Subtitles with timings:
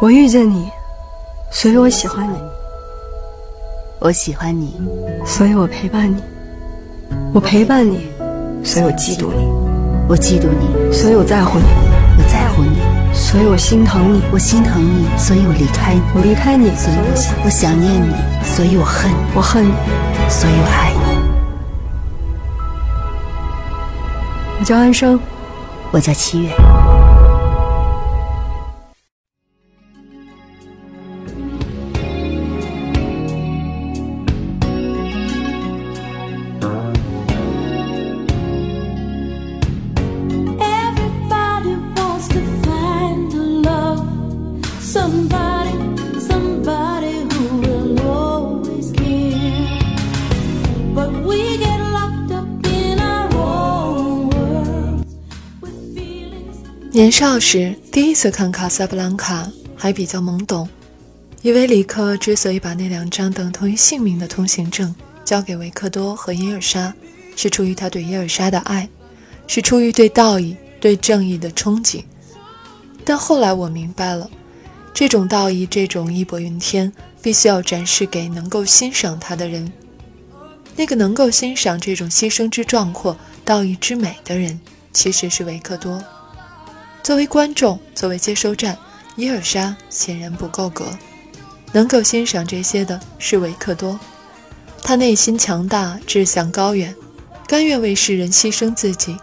[0.00, 0.66] 我遇见你，
[1.50, 2.34] 所以我喜欢你；
[3.98, 4.80] 我喜欢你，
[5.26, 6.16] 所以我陪伴你；
[7.34, 8.08] 我陪伴你，
[8.64, 9.44] 所以我嫉妒你；
[10.08, 11.66] 我嫉妒你，所以我在乎你；
[12.16, 12.80] 我在乎你，
[13.12, 19.72] 所以我心疼你；我心疼你，所以我离开你；我离开你，所以我想我想念你，所以我恨你；我恨你，
[20.30, 21.00] 所以我爱你。
[24.60, 25.20] 我叫安生，
[25.92, 26.50] 我叫七月。
[56.92, 59.44] 年少时第一次看《卡萨布兰卡》，
[59.76, 60.68] 还比较懵懂，
[61.40, 64.92] 以为里克之所以把那两张等同于性命的通行证
[65.24, 66.92] 交给维克多和伊尔莎，
[67.36, 68.88] 是出于他对伊尔莎的爱，
[69.46, 72.02] 是出于对道义、对正义的憧憬。
[73.04, 74.28] 但后来我明白了，
[74.92, 76.92] 这种道义、这种义薄云天，
[77.22, 79.72] 必须要展示给能够欣赏他的人。
[80.74, 84.58] 那个能够欣赏这种牺牲之壮阔、道义之美的人，
[84.92, 86.02] 其实是维克多。
[87.02, 88.76] 作为观众，作为接收站，
[89.16, 90.86] 伊尔莎显然不够格。
[91.72, 93.98] 能够欣赏这些的是维克多，
[94.82, 96.94] 他内心强大，志向高远，
[97.46, 99.16] 甘愿为世人牺牲自己，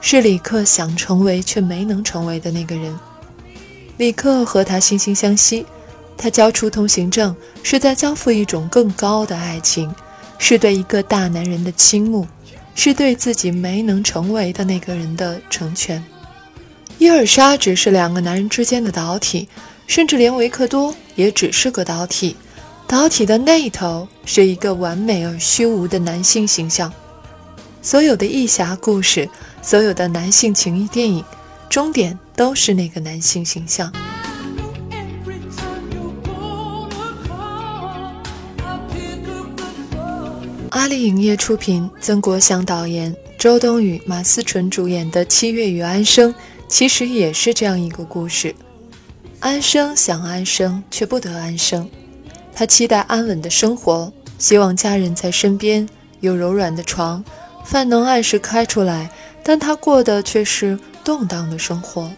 [0.00, 2.98] 是里克想成为却没能成为的那个人。
[3.98, 5.66] 里克和他惺惺相惜，
[6.16, 9.92] 他交出通行证是在交付一种更高的爱情，
[10.38, 12.26] 是对一个大男人的倾慕，
[12.74, 16.02] 是对自己没能成为的那个人的成全。
[17.00, 19.48] 伊尔莎只是两个男人之间的导体，
[19.86, 22.36] 甚至连维克多也只是个导体。
[22.86, 26.92] 导体的那头是一个完美而虚无的男性形象。
[27.80, 29.26] 所有的义侠故事，
[29.62, 31.24] 所有的男性情谊电影，
[31.70, 33.90] 终点都是那个男性形象。
[40.68, 46.30] 阿里影业出品，曾国祥导演，周冬雨、马思纯主演的《七月与安生》。
[46.70, 48.54] 其实也是这样一个故事：
[49.40, 51.90] 安生想安生，却不得安生。
[52.54, 55.86] 他期待安稳的生活，希望家人在身边，
[56.20, 57.24] 有柔软的床，
[57.64, 59.10] 饭能按时开出来。
[59.42, 62.08] 但他过的却是动荡的生活，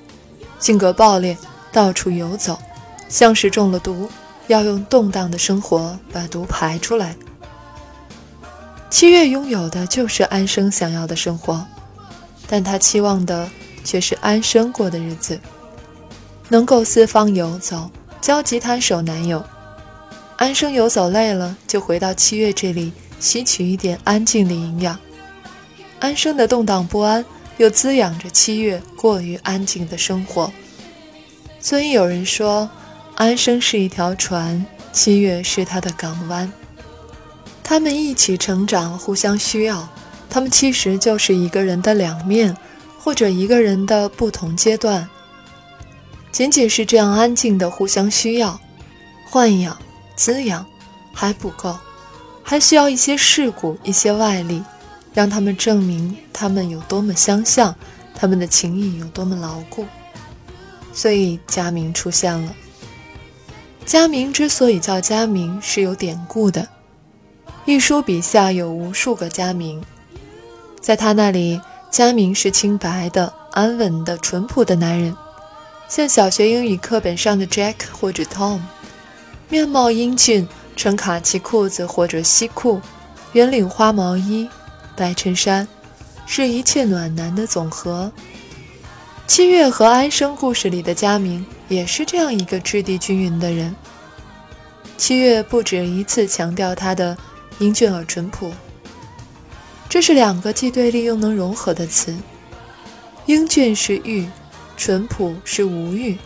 [0.60, 1.34] 性格暴烈，
[1.72, 2.58] 到处游走，
[3.08, 4.10] 像是中了毒，
[4.48, 7.16] 要用动荡的生活把毒排出来。
[8.90, 11.64] 七月拥有的就是安生想要的生活，
[12.46, 13.48] 但他期望的。
[13.84, 15.38] 却是安生过的日子，
[16.48, 19.44] 能够四方游走，交吉他手男友。
[20.36, 24.98] 安生游走累了，就回到七月这里，吸取一点安静的营养。
[26.00, 27.24] 安生的动荡不安，
[27.58, 30.52] 又滋养着七月过于安静的生活。
[31.60, 32.68] 所以有人说，
[33.14, 36.52] 安生是一条船，七月是他的港湾。
[37.62, 39.88] 他们一起成长，互相需要。
[40.28, 42.56] 他们其实就是一个人的两面。
[43.04, 45.08] 或者一个人的不同阶段，
[46.30, 48.60] 仅仅是这样安静的互相需要、
[49.28, 49.76] 豢养、
[50.14, 50.64] 滋养
[51.12, 51.76] 还不够，
[52.44, 54.62] 还需要一些事故、一些外力，
[55.12, 57.74] 让他们证明他们有多么相像，
[58.14, 59.84] 他们的情谊有多么牢固。
[60.92, 62.54] 所以佳明出现了。
[63.84, 66.68] 佳明之所以叫佳明，是有典故的。
[67.64, 69.82] 一书笔下有无数个佳明，
[70.80, 71.60] 在他那里。
[71.92, 75.14] 佳明是清白的、安稳的、淳朴的男人，
[75.90, 78.60] 像小学英语课本上的 Jack 或者 Tom，
[79.50, 82.80] 面貌英俊，穿卡其裤子或者西裤，
[83.32, 84.48] 圆领花毛衣，
[84.96, 85.68] 白衬衫，
[86.24, 88.10] 是一切暖男的总和。
[89.26, 93.76] 七月和安生故事里的佳明也是这样一个质地均匀的人。
[94.96, 97.14] 七月不止一次强调他的
[97.58, 98.50] 英俊而淳朴。
[99.92, 102.16] 这是两个既对立又能融合的词。
[103.26, 104.26] 英俊是欲，
[104.74, 106.16] 淳朴是无欲。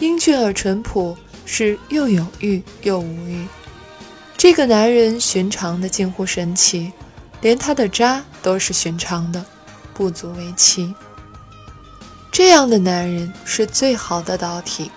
[0.00, 3.46] 英俊而淳朴是又有欲又无欲。
[4.36, 6.90] 这个男人寻常的近乎神奇，
[7.42, 9.46] 连他的渣都是寻常的，
[9.94, 10.92] 不足为奇。
[12.32, 14.90] 这样的男人是最好的导体。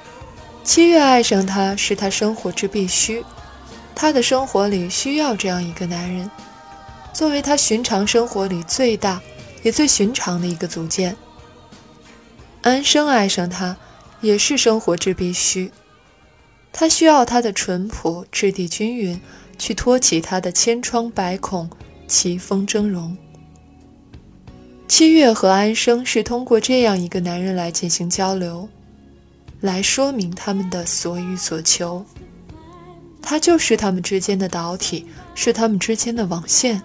[0.64, 3.24] 七月爱上他是他生活之必须，
[3.94, 6.28] 他的生活里需要这样一个男人。
[7.20, 9.22] 作为他寻常生活里最大
[9.62, 11.18] 也最寻常的一个组件，
[12.62, 13.76] 安生爱上他，
[14.22, 15.70] 也是生活之必须。
[16.72, 19.20] 他需要他的淳朴、质地均匀，
[19.58, 21.70] 去托起他的千疮百孔、
[22.08, 23.18] 奇峰峥嵘。
[24.88, 28.70] 七月和安生是通过这样一个男人来进行交流，
[29.60, 32.06] 来说明他们的所欲所求。
[33.22, 35.06] 他就是他们之间的导体，
[35.36, 36.82] 是他们之间的网线。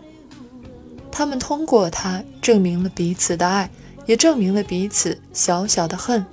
[1.17, 3.71] 他们通过他证明了彼此的爱，
[4.05, 6.27] 也证明了彼此小小的恨。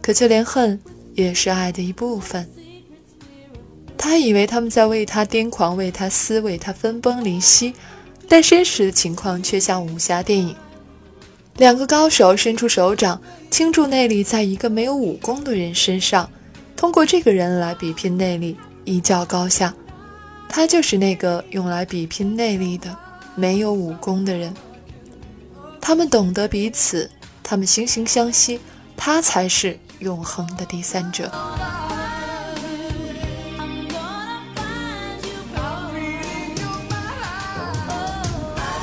[0.00, 0.80] 可就连恨
[1.14, 2.48] 也是爱的一部分。
[3.98, 7.74] 他以为他们在为他癫狂，为他撕，为他分崩离析，
[8.26, 10.56] 但真实的情况却像武侠电影：
[11.58, 16.26] 两个高手伸出手掌，倾注内力在一个没有武功的人身上。
[16.74, 18.56] 通过这个人来比拼内力，
[18.86, 19.74] 一较高下。
[20.48, 22.96] 他就是那个用来比拼内力的
[23.36, 24.52] 没有武功的人。
[25.80, 27.08] 他们懂得彼此，
[27.44, 28.58] 他们惺惺相惜，
[28.96, 31.30] 他才是永恒的第三者。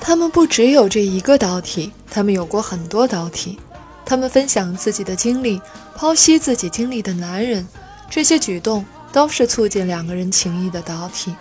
[0.01, 3.59] 他们不只有这一个导体，他们有过很多导体。
[4.05, 5.59] 他们分享自己的经历，
[5.97, 7.65] 剖析自己经历的男人。
[8.09, 11.33] 这些举动都是促进两个人情谊的导体。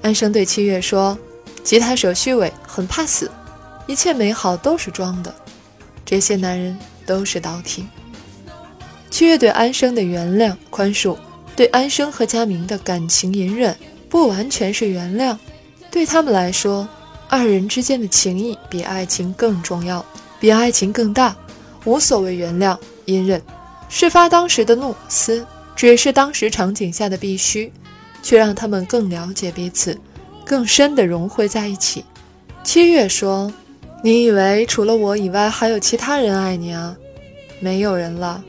[0.00, 1.18] 安生对七月说
[1.64, 3.28] ：“吉他手虚伪，很怕死，
[3.88, 5.34] 一切美好都是装的。
[6.04, 7.84] 这些男人都是导体。”
[9.10, 11.16] 七月对安生的原谅、宽恕，
[11.56, 13.76] 对安生和佳明的感情隐忍，
[14.08, 15.36] 不完全是原谅。
[15.90, 16.86] 对他们来说，
[17.28, 20.04] 二人之间的情谊比爱情更重要，
[20.38, 21.34] 比爱情更大。
[21.84, 23.40] 无所谓原谅、隐忍，
[23.88, 25.46] 事发当时的怒撕。
[25.76, 27.72] 只是当时场景下的必须，
[28.22, 29.98] 却让他们更了解彼此，
[30.44, 32.04] 更深的融汇在一起。
[32.62, 33.52] 七月说
[34.02, 36.96] ：“你以为除了我以外还有其他人爱你啊？
[37.60, 38.42] 没有人了。”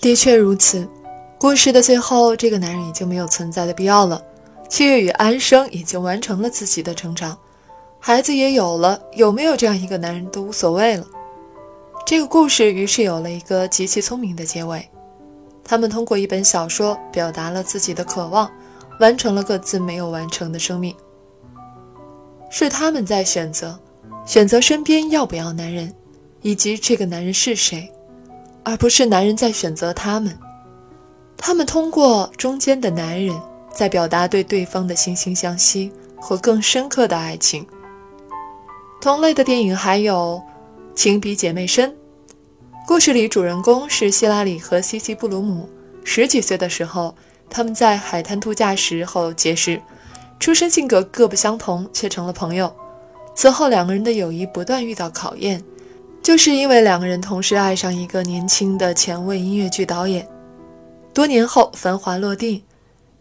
[0.00, 0.88] 的确如此，
[1.38, 4.22] 故事的最后，这个男人已经没有存在的必要了。
[4.66, 7.36] 七月与安生已经完成了自己的成长，
[7.98, 11.06] 孩子也有了，有没有这样一个男人都无所谓了。
[12.06, 14.88] 这个故事于是有了一个极其聪明的结尾。
[15.62, 18.50] 他们通过一本小说表达了自己的渴望，
[19.00, 20.94] 完成了各自没有完成的生命。
[22.50, 23.78] 是他们在选择，
[24.24, 25.92] 选择身边要不要男人，
[26.40, 27.92] 以及这个男人是谁。
[28.70, 30.38] 而不是男人在选择他们，
[31.36, 33.36] 他们通过中间的男人
[33.74, 35.90] 在表达对对方的惺惺相惜
[36.20, 37.66] 和更深刻的爱情。
[39.00, 40.40] 同类的电影还有
[40.96, 41.90] 《情比姐妹深》，
[42.86, 45.68] 故事里主人公是希拉里和西西布鲁姆。
[46.04, 47.12] 十几岁的时候，
[47.48, 49.82] 他们在海滩度假时候结识，
[50.38, 52.72] 出身性格各不相同，却成了朋友。
[53.34, 55.60] 此后，两个人的友谊不断遇到考验。
[56.22, 60.26] 就是因为两个人同时爱上一个年轻的前卫音乐剧导演，
[61.14, 62.62] 多年后繁华落定，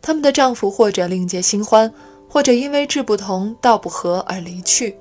[0.01, 1.91] 他们的丈夫或者另结新欢，
[2.27, 4.95] 或者因为志不同道不合而离去，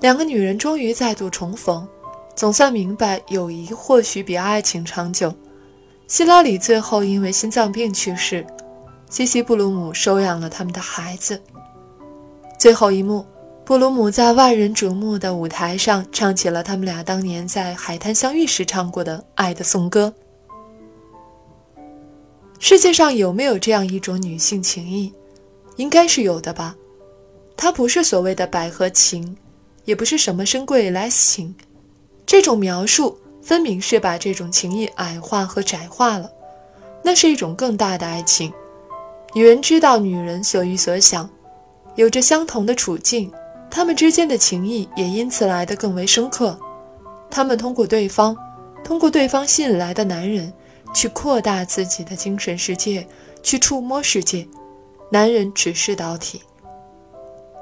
[0.00, 1.86] 两个女人终于再度重逢，
[2.34, 5.32] 总算明白友谊或许比爱情长久。
[6.08, 8.44] 希拉里最后因为心脏病去世，
[9.08, 11.40] 西西布鲁姆收养了他们的孩子。
[12.58, 13.24] 最后一幕。
[13.64, 20.12] 布鲁姆在万人瞩目的舞台上唱起了他们俩当年在海滩相遇时唱过的《爱的颂歌》。
[22.58, 25.12] 世界上有没有这样一种女性情谊？
[25.76, 26.74] 应该是有的吧。
[27.56, 29.36] 它不是所谓的百合情，
[29.84, 31.54] 也不是什么深贵 less 情。
[32.26, 36.28] 这种描述分明是把这种情谊矮化和窄化了。
[37.04, 38.52] 那是一种更大的爱情。
[39.34, 41.30] 女人知道女人所欲所想，
[41.94, 43.32] 有着相同的处境。
[43.74, 46.58] 他们之间的情谊也因此来得更为深刻。
[47.30, 48.36] 他们通过对方，
[48.84, 50.52] 通过对方吸引来的男人，
[50.92, 53.08] 去扩大自己的精神世界，
[53.42, 54.46] 去触摸世界。
[55.10, 56.42] 男人只是导体。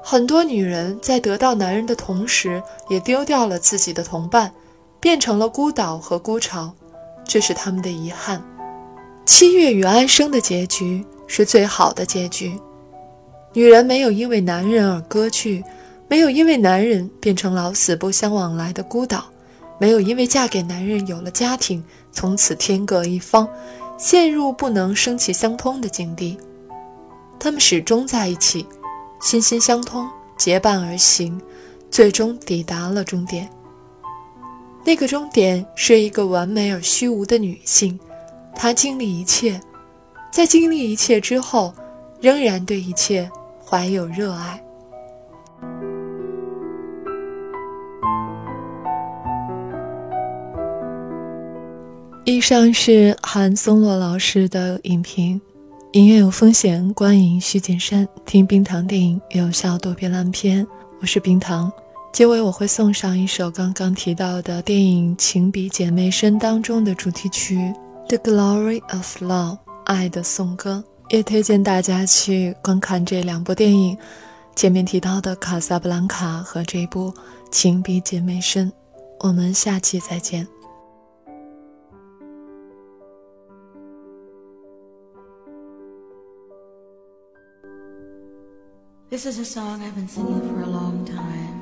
[0.03, 4.51] 很多女人在得到男人的同时，也丢掉了自己的同伴，
[4.99, 6.73] 变成了孤岛和孤巢，
[7.23, 8.43] 这是他们的遗憾。
[9.25, 12.59] 七月与安生的结局是最好的结局。
[13.53, 15.63] 女人没有因为男人而割去。
[16.11, 19.23] 没有因为男人变成老死不相往来的孤岛，
[19.79, 23.47] 没有因为嫁给男人有了家庭，从此天各一方，
[23.97, 26.37] 陷入不能生气相通的境地。
[27.39, 28.67] 他们始终在一起，
[29.21, 30.05] 心心相通，
[30.37, 31.39] 结伴而行，
[31.89, 33.49] 最终抵达了终点。
[34.83, 37.97] 那个终点是一个完美而虚无的女性，
[38.53, 39.57] 她经历一切，
[40.29, 41.73] 在经历一切之后，
[42.19, 43.31] 仍然对一切
[43.65, 44.61] 怀有热爱。
[52.31, 55.39] 以上是韩松洛老师的影评。
[55.91, 58.07] 音乐有风险，观影需谨慎。
[58.25, 60.65] 听冰糖电影有效躲避烂片。
[61.01, 61.69] 我是冰糖。
[62.13, 67.57] 结尾我会送上一首刚刚提到的电影《情比姐妹深》当中的主题曲
[68.07, 70.81] 《The Glory of Love》爱的颂歌。
[71.09, 73.97] 也推荐大家去观看这两部电影，
[74.55, 77.11] 前面提到的《卡萨布兰卡》和这部
[77.51, 78.71] 《情比姐妹深》。
[79.19, 80.47] 我们下期再见。
[89.11, 91.61] This is a song I've been singing for a long time.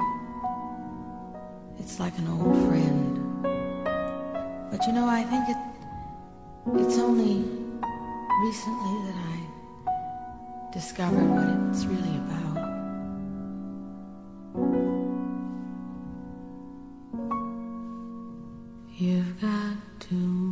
[1.80, 3.42] It's like an old friend.
[4.70, 5.58] But you know, I think it
[6.80, 7.44] it's only
[8.44, 12.70] recently that I discovered what it's really about.
[18.96, 20.49] You've got to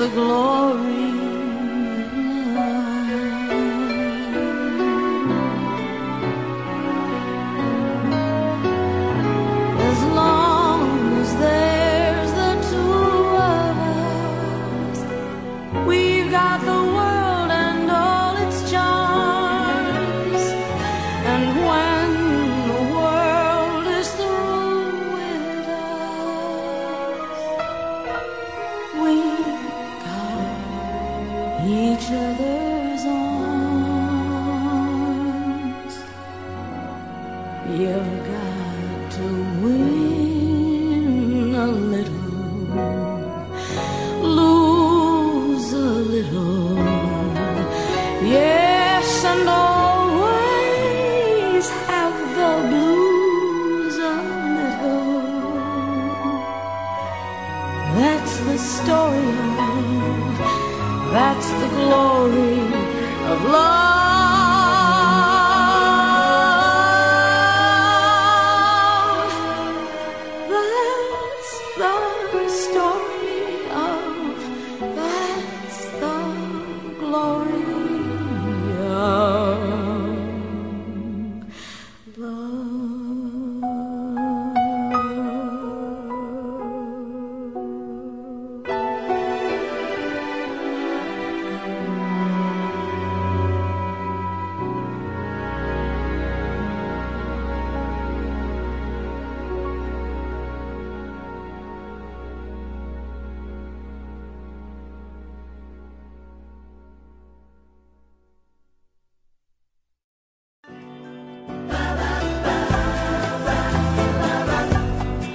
[0.00, 0.99] the glory